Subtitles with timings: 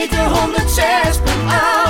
[0.00, 1.81] eten 106.8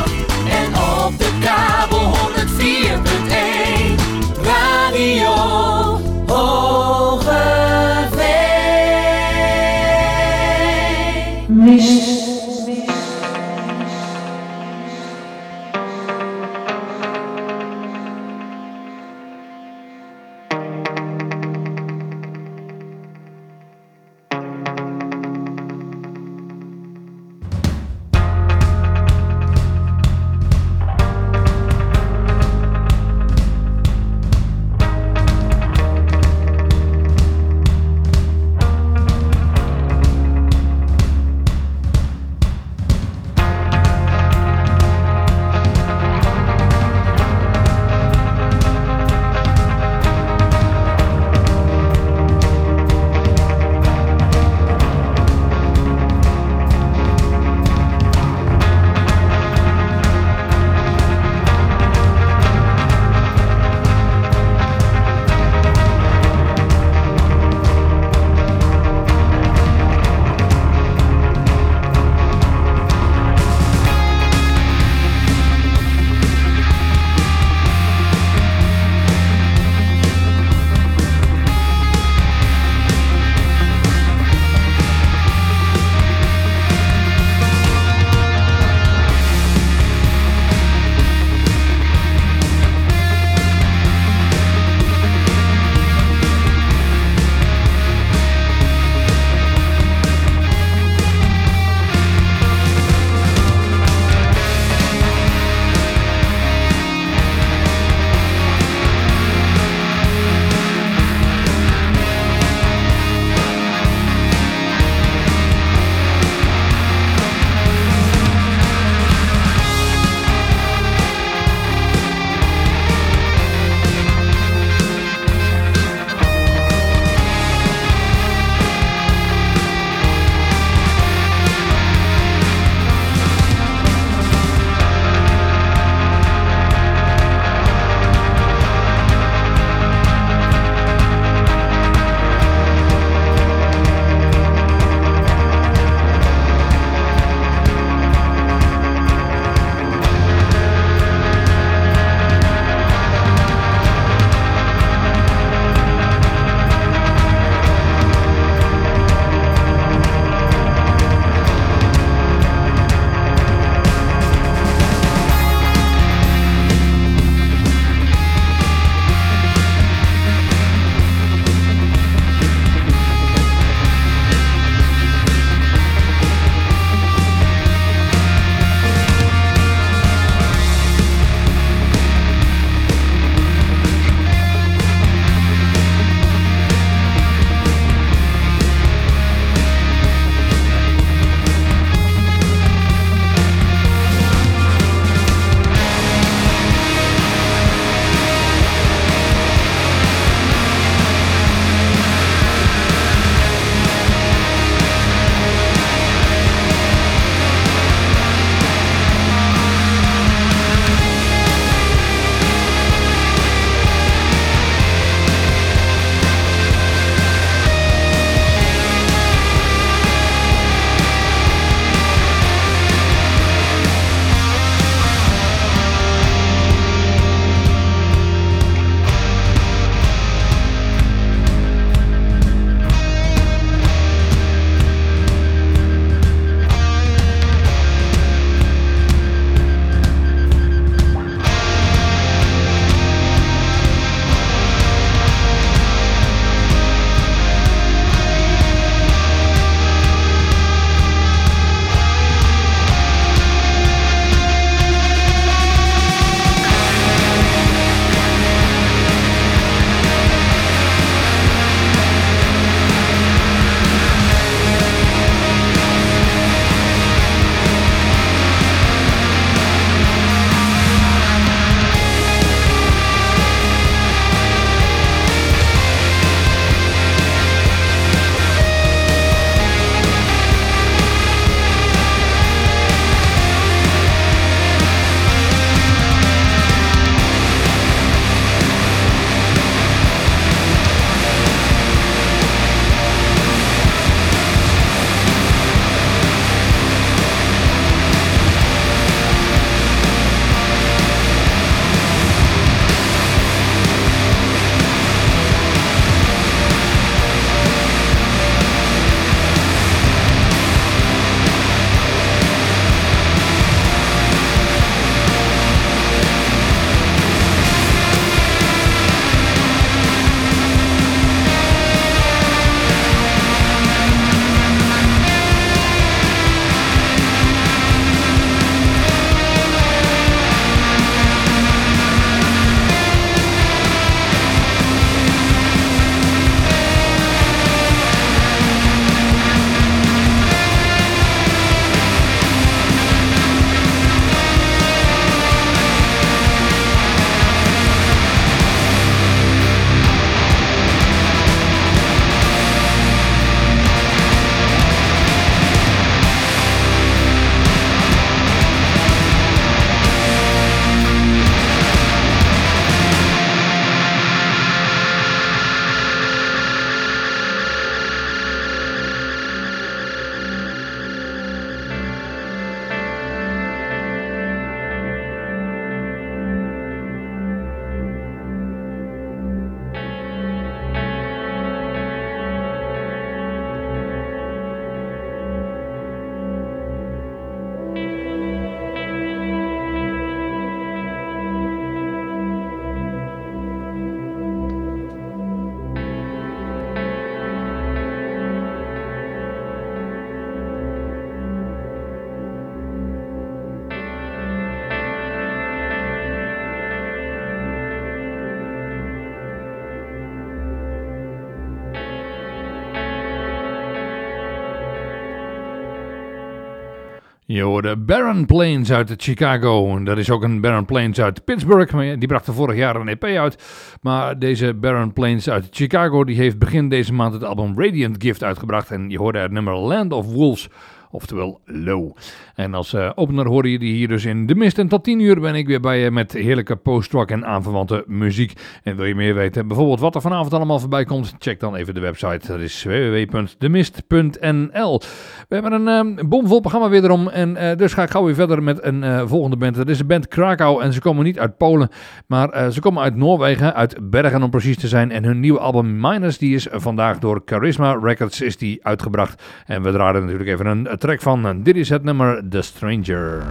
[417.53, 420.03] Je hoorde Baron Plains uit Chicago.
[420.05, 422.19] Dat is ook een Baron Plains uit Pittsburgh.
[422.19, 423.63] Die bracht vorig jaar een EP uit.
[424.01, 428.45] Maar deze Baron Plains uit Chicago die heeft begin deze maand het album Radiant Gift
[428.45, 428.91] uitgebracht.
[428.91, 430.69] En je hoorde het nummer Land of Wolves
[431.13, 432.17] oftewel Low.
[432.55, 434.79] En als uh, opener hoorde je die hier dus in de mist.
[434.79, 438.53] En tot 10 uur ben ik weer bij je met heerlijke post-rock en aanverwante muziek.
[438.83, 441.95] En wil je meer weten, bijvoorbeeld wat er vanavond allemaal voorbij komt, check dan even
[441.95, 442.47] de website.
[442.47, 445.01] Dat is www.demist.nl.
[445.49, 447.29] We hebben een um, bomvol programma weer erom.
[447.29, 449.75] En uh, dus ga ik gauw weer verder met een uh, volgende band.
[449.75, 450.83] Dat is de band Krakau.
[450.83, 451.89] En ze komen niet uit Polen,
[452.27, 455.11] maar ze komen uit Noorwegen, uit Bergen om precies te zijn.
[455.11, 459.43] En hun nieuwe album Minus, die is vandaag door Charisma Records is die uitgebracht.
[459.67, 461.63] En we draaien natuurlijk even een track van.
[461.63, 463.43] Dit is het nummer The Stranger.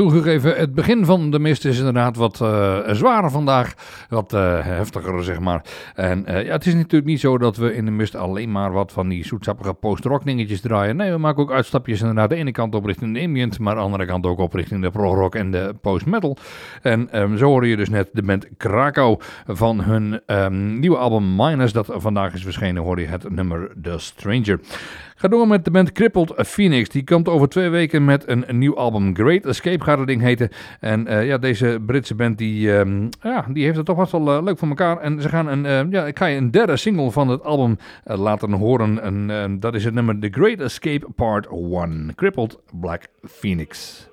[0.00, 3.74] Toegegeven, het begin van de mist is inderdaad wat uh, zwaarder vandaag.
[4.08, 5.64] Wat uh, heftiger, zeg maar.
[5.94, 8.72] En uh, ja, het is natuurlijk niet zo dat we in de mist alleen maar
[8.72, 10.96] wat van die zoetsappige post-rock dingetjes draaien.
[10.96, 13.80] Nee, we maken ook uitstapjes inderdaad de ene kant op richting de ambient, maar de
[13.80, 16.36] andere kant ook op richting de prog-rock en de post-metal.
[16.82, 21.36] En um, zo hoorde je dus net de band Krakau van hun um, nieuwe album
[21.36, 24.60] Minus, dat vandaag is verschenen, hoorde je het nummer The Stranger.
[25.20, 26.88] Ga door met de band Crippled Phoenix.
[26.88, 29.14] Die komt over twee weken met een, nieuw album.
[29.14, 30.50] Great Escape gaat het ding heten.
[30.80, 34.42] En uh, ja, deze Britse band die, um, ja, die heeft het toch wel uh,
[34.42, 34.98] leuk voor elkaar.
[34.98, 37.78] En ze gaan een, uh, ja, ik ga je een derde single van het album
[38.04, 39.02] laten horen.
[39.02, 42.12] En dat is het nummer The Great Escape Part 1.
[42.14, 44.08] Crippled Black Phoenix.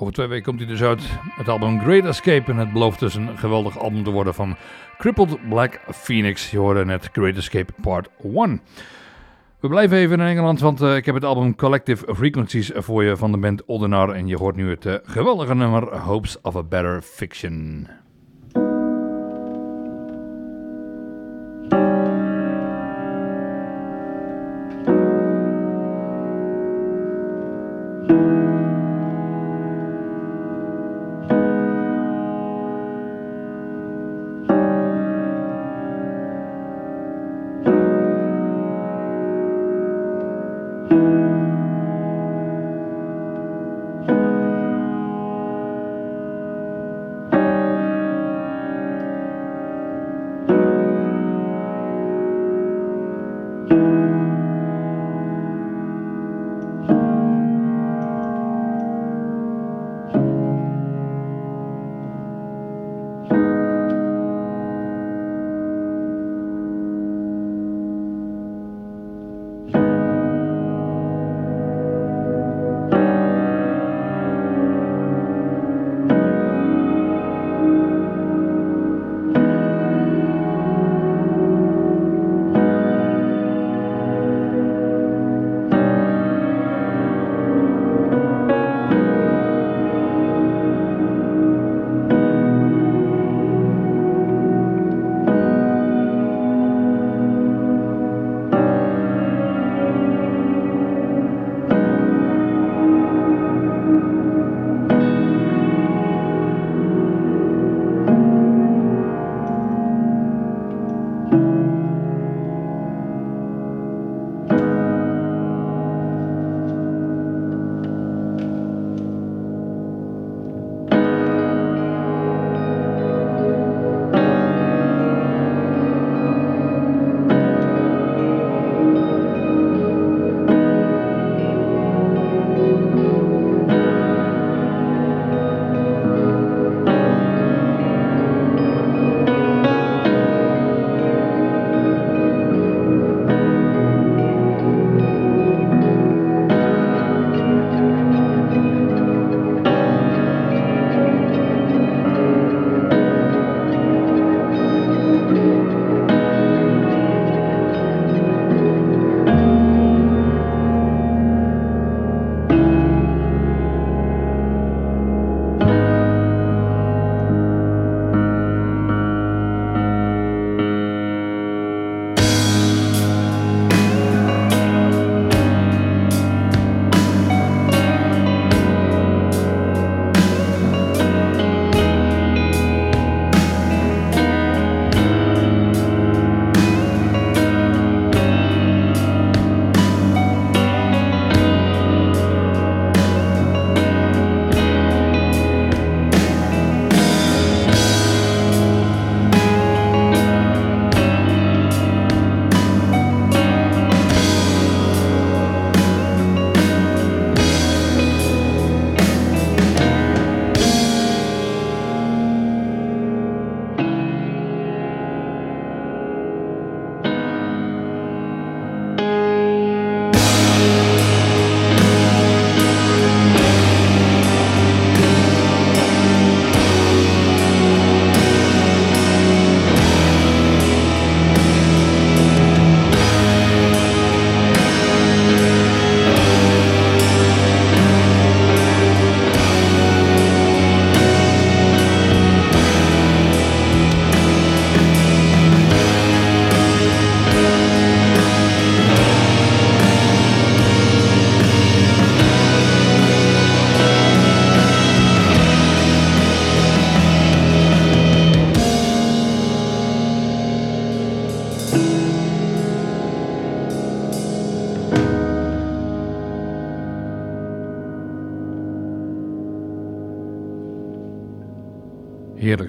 [0.00, 1.02] Over twee weken komt hij dus uit.
[1.36, 2.50] Het album Great Escape.
[2.50, 4.56] En het belooft dus een geweldig album te worden van
[4.98, 6.50] Crippled Black Phoenix.
[6.50, 8.60] Je hoorde net Great Escape Part 1.
[9.60, 13.16] We blijven even in Engeland, want uh, ik heb het album Collective Frequencies voor je
[13.16, 14.10] van de band Oldenar.
[14.10, 17.88] En je hoort nu het uh, geweldige nummer Hopes of a Better Fiction.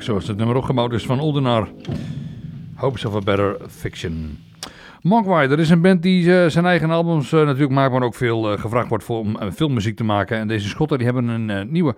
[0.02, 1.70] Zoals het nummer opgebouwd is van Oldenar.
[2.76, 4.38] Hopes of a Better Fiction.
[5.02, 8.16] Mogwai, dat is een band die uh, zijn eigen albums uh, natuurlijk maakt, maar ook
[8.16, 10.38] veel uh, gevraagd wordt voor, om filmmuziek te maken.
[10.38, 11.96] En deze Schotten die hebben een nieuwe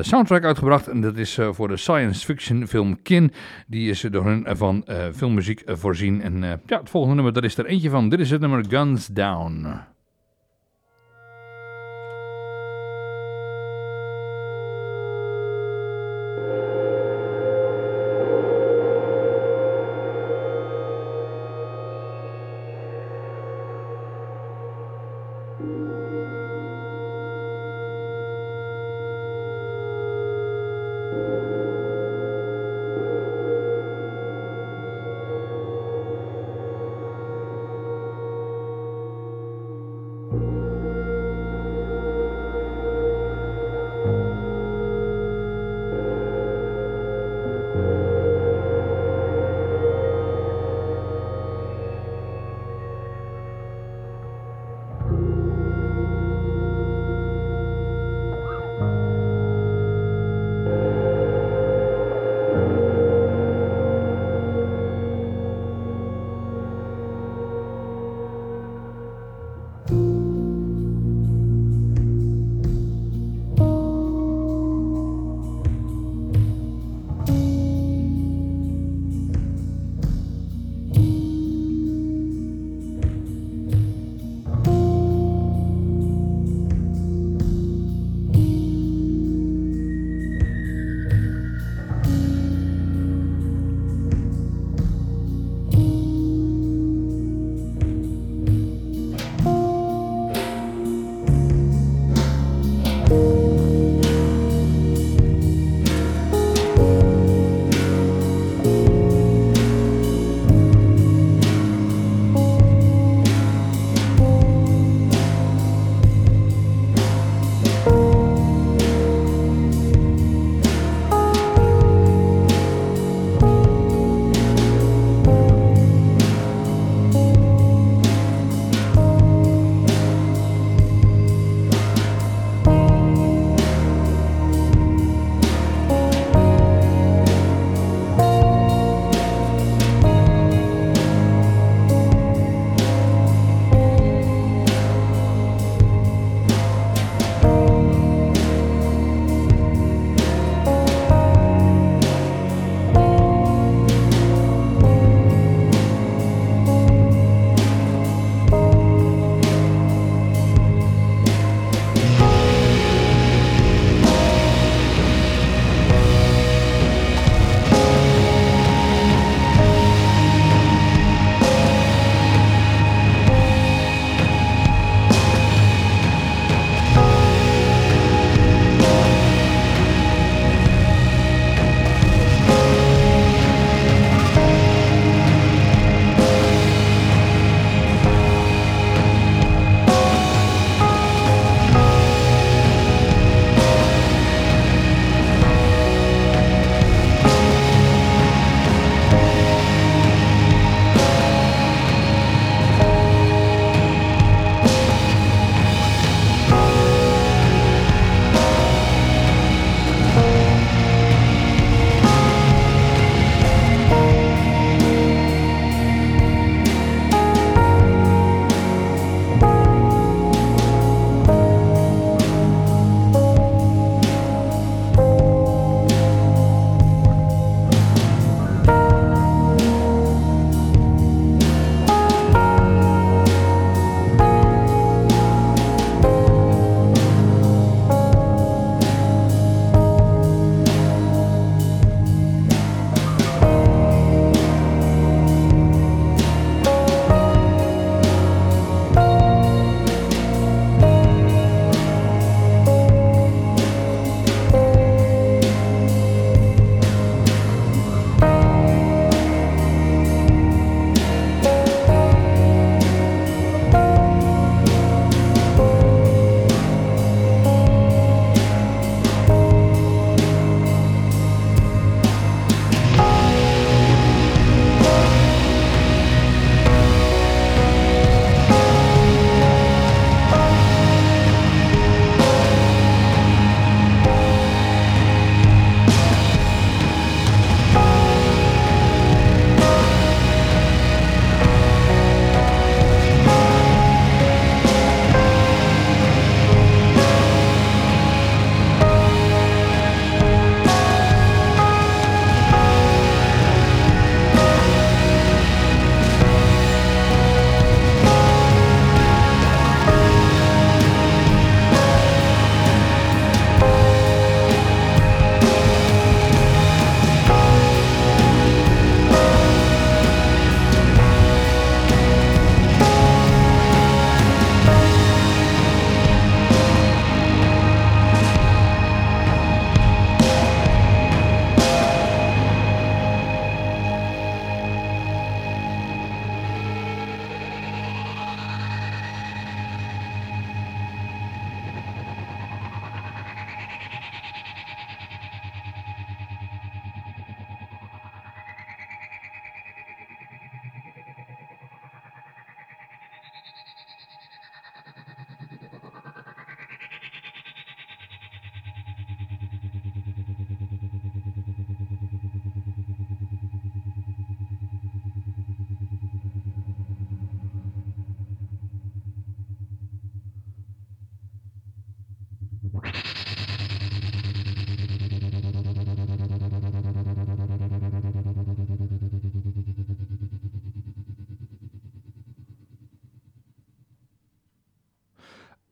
[0.00, 0.88] soundtrack uitgebracht.
[0.88, 3.32] En dat is voor de science fiction film Kin.
[3.66, 6.22] Die is door hun van filmmuziek voorzien.
[6.22, 8.08] En ja, het volgende nummer, dat is er eentje van.
[8.08, 9.66] Dit is het nummer Guns Down.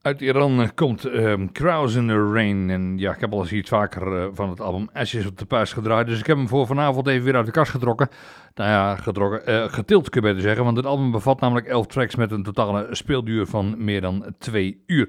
[0.04, 2.70] Uit Iran eh, komt um, in the Rain.
[2.70, 5.44] En ja, ik heb al eens iets vaker uh, van het album Ashes op de
[5.44, 6.06] Puis gedraaid.
[6.06, 8.08] Dus ik heb hem voor vanavond even weer uit de kast getrokken.
[8.54, 10.64] Nou ja, getrokken, uh, getild kun je beter zeggen.
[10.64, 14.82] Want het album bevat namelijk 11 tracks met een totale speelduur van meer dan 2
[14.86, 15.09] uur.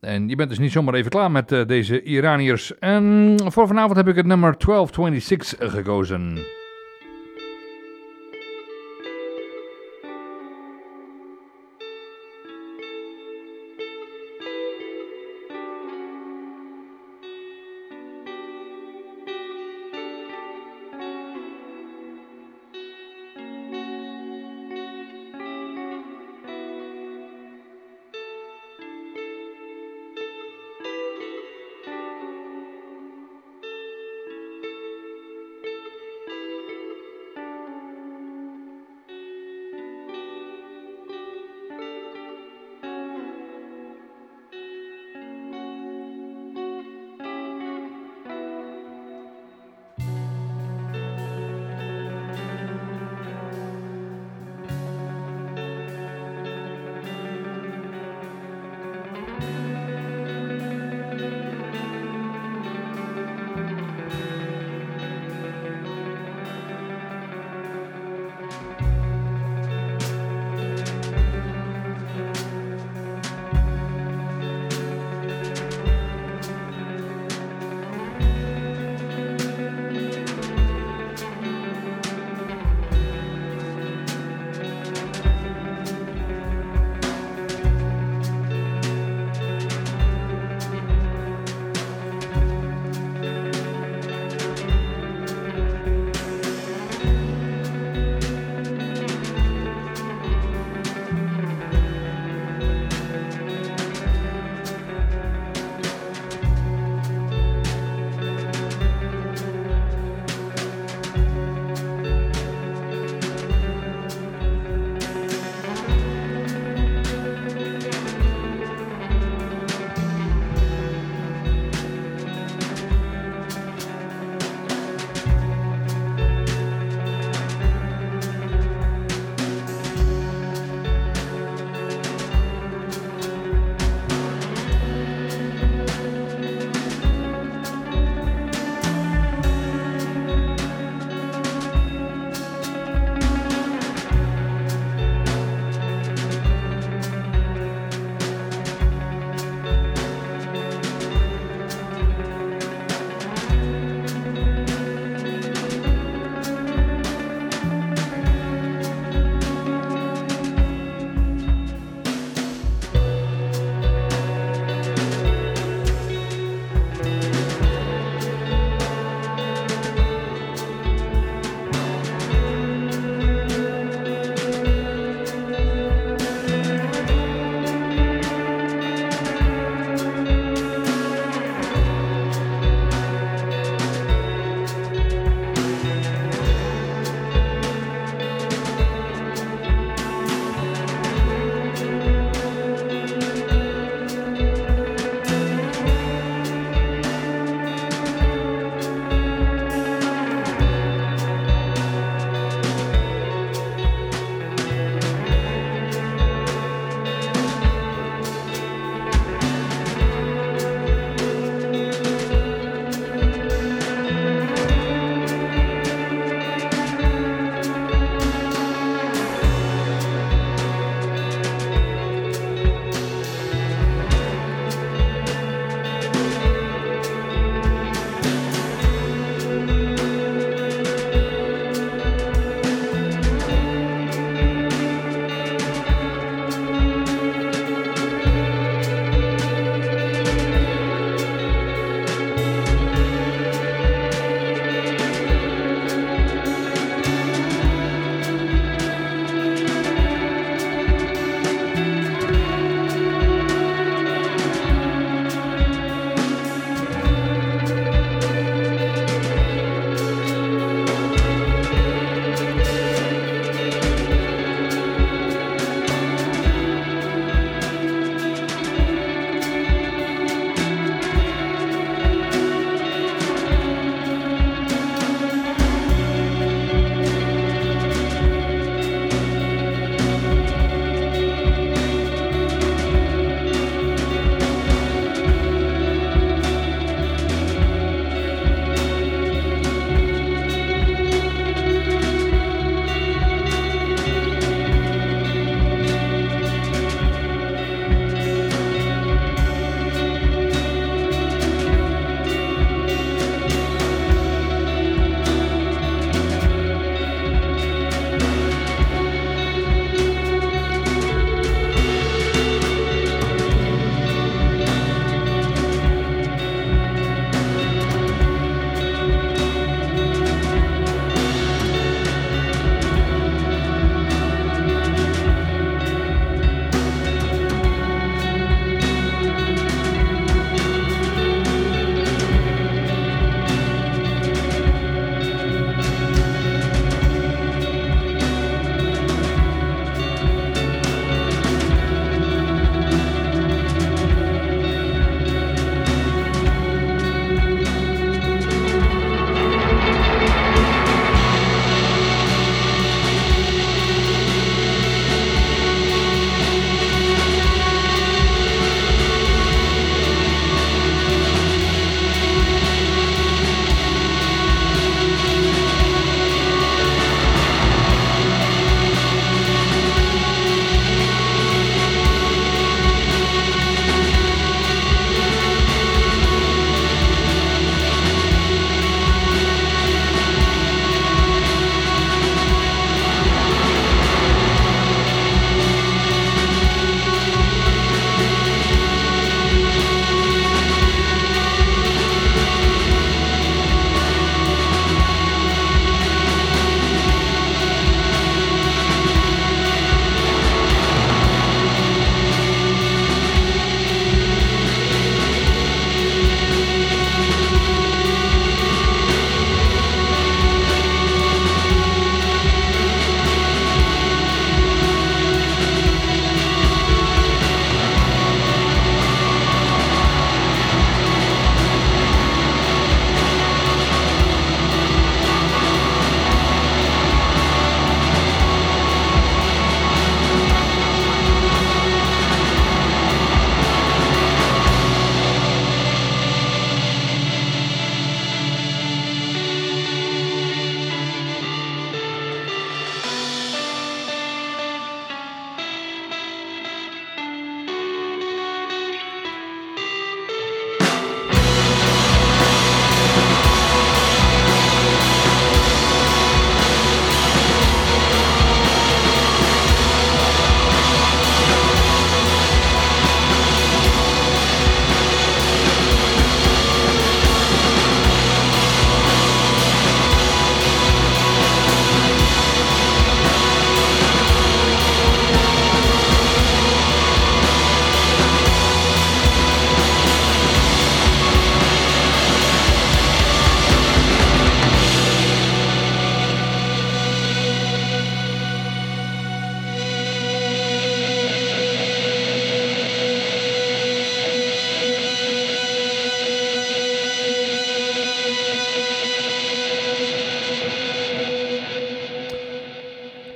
[0.00, 2.78] En je bent dus niet zomaar even klaar met deze Iraniërs.
[2.78, 6.38] En voor vanavond heb ik het nummer 1226 gekozen.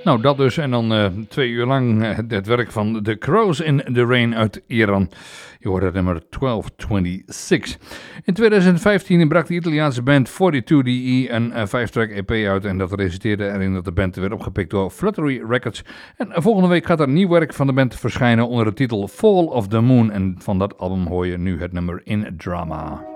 [0.04, 0.56] Nou, dat dus.
[0.56, 4.34] En dan uh, twee uur lang uh, het werk van The Crows in the Rain
[4.34, 5.10] uit Iran.
[5.58, 7.78] Je hoort het nummer 1226.
[8.24, 12.64] In 2015 brak de Italiaanse band 42DE een uh, vijf-track EP uit.
[12.64, 15.84] En dat resulteerde erin dat de band werd opgepikt door Fluttery Records.
[16.16, 19.44] En volgende week gaat er nieuw werk van de band verschijnen onder de titel Fall
[19.44, 20.10] of the Moon.
[20.10, 23.11] En van dat album hoor je nu het nummer In Drama.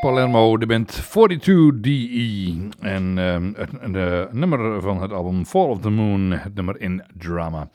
[0.00, 2.68] Palermo, de band 42DE.
[2.80, 7.68] En ehm, het nummer van het album Fall of the Moon, het nummer in Drama.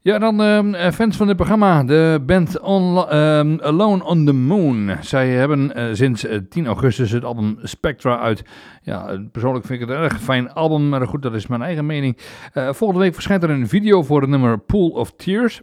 [0.00, 4.90] Ja, dan ehm, fans van het programma, de band ehm, Alone on the Moon.
[5.00, 8.44] Zij hebben eh, sinds 10 augustus het album Spectra uit.
[8.82, 11.86] Ja, persoonlijk vind ik het een erg fijn album, maar goed, dat is mijn eigen
[11.86, 12.18] mening.
[12.52, 15.60] Eh, volgende week verschijnt er een video voor het nummer Pool of Tears.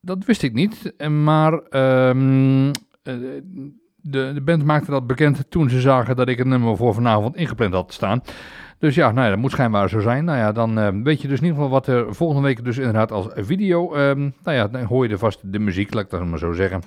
[0.00, 1.60] Dat wist ik niet, maar...
[4.02, 7.36] de, de band maakte dat bekend toen ze zagen dat ik het nummer voor vanavond
[7.36, 8.22] ingepland had staan.
[8.78, 10.24] Dus ja, nou ja, dat moet schijnbaar zo zijn.
[10.24, 12.78] Nou ja, dan uh, weet je dus in ieder geval wat er volgende week dus
[12.78, 13.96] inderdaad als video...
[13.96, 16.52] Uh, nou ja, dan hoor je er vast de muziek, laat ik dat maar zo
[16.52, 16.82] zeggen.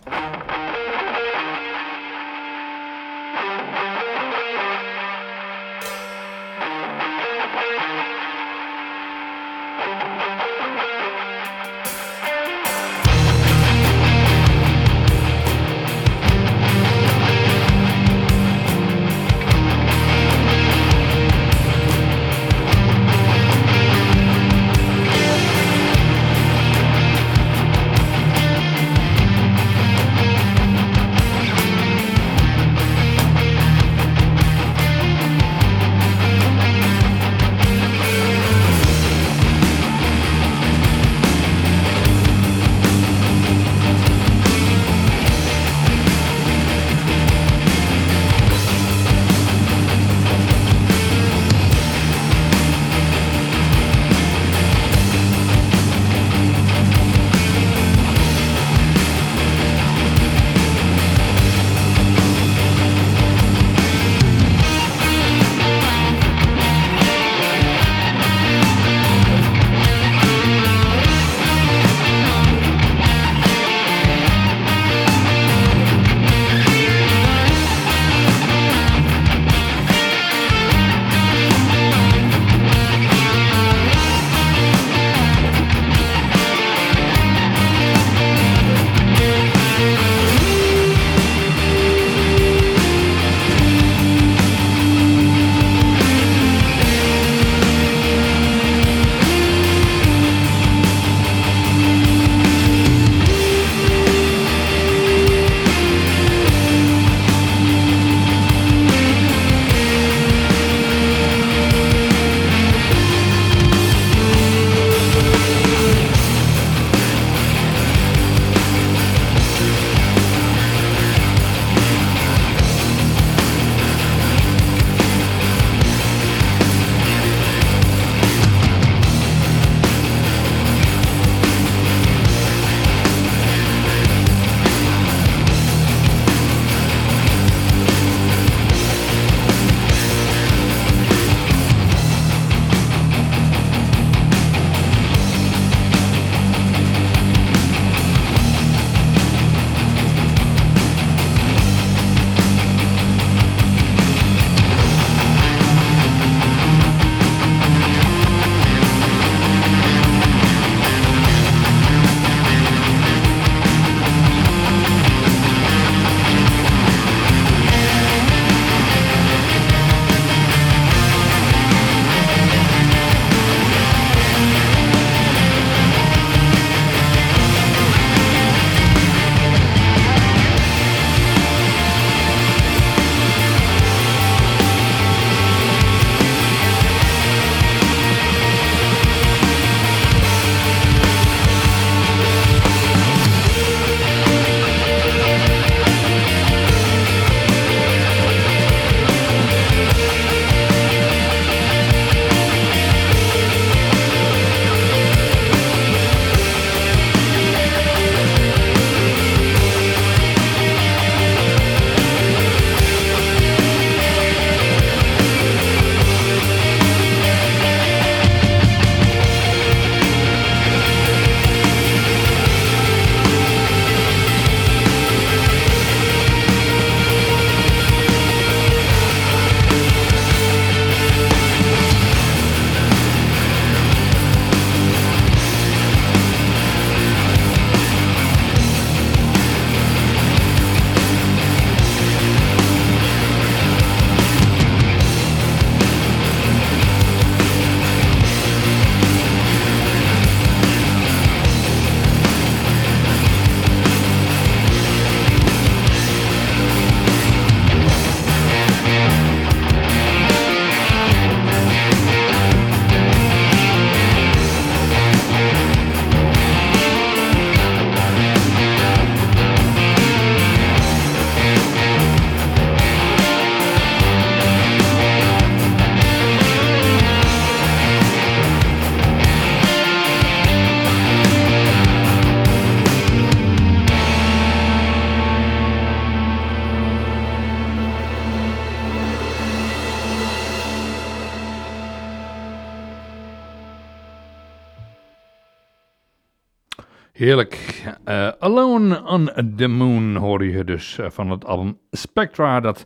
[297.15, 297.83] Heerlijk.
[298.05, 302.83] Uh, Alone on the Moon hoor je dus uh, van het album Spectra dat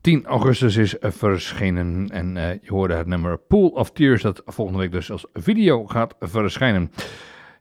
[0.00, 2.08] 10 augustus is uh, verschenen.
[2.08, 6.14] En je hoorde het nummer Pool of Tears dat volgende week dus als video gaat
[6.20, 6.92] verschijnen.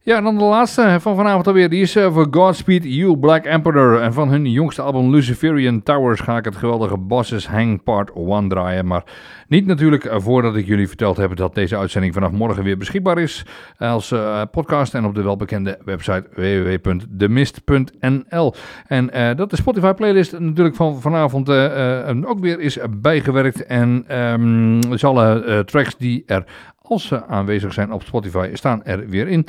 [0.04, 1.70] Ja, en dan de laatste van vanavond alweer.
[1.70, 4.02] Die is uh, voor Godspeed You Black Emperor.
[4.02, 8.48] En van hun jongste album Luciferian Towers ga ik het geweldige Bosses Hang Part 1
[8.48, 8.88] draaien.
[8.88, 9.04] Maar
[9.48, 13.18] niet natuurlijk uh, voordat ik jullie verteld heb dat deze uitzending vanaf morgen weer beschikbaar
[13.18, 13.46] is.
[13.78, 18.54] Als uh, podcast en op de welbekende website www.demist.nl.
[18.88, 21.50] En dat de Spotify playlist natuurlijk van vanavond
[22.26, 23.66] ook weer is bijgewerkt.
[23.66, 26.46] En um, dus alle tracks die er
[26.82, 29.46] als ze aanwezig zijn op Spotify, staan er weer in.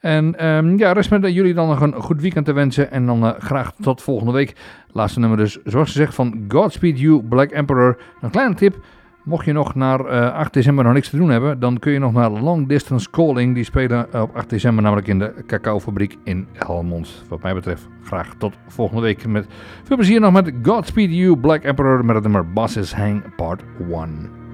[0.00, 2.90] En um, ja, rest met jullie dan nog een goed weekend te wensen.
[2.90, 4.56] En dan uh, graag tot volgende week.
[4.92, 7.98] Laatste nummer dus, zoals gezegd, van Godspeed You, Black Emperor.
[8.20, 8.84] Een kleine tip.
[9.24, 11.98] Mocht je nog naar uh, 8 december nog niks te doen hebben, dan kun je
[11.98, 13.54] nog naar Long Distance Calling.
[13.54, 17.24] Die spelen op 8 december namelijk in de cacaofabriek in Helmond.
[17.28, 19.26] Wat mij betreft graag tot volgende week.
[19.26, 19.46] Met
[19.84, 24.45] veel plezier nog met Godspeed You, Black Emperor met het nummer Bosses Hang Part 1.